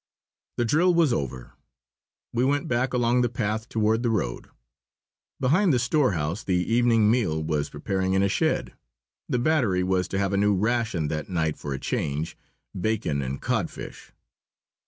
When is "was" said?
0.95-1.13, 7.43-7.69, 9.83-10.07